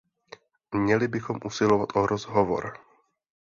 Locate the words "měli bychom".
0.75-1.39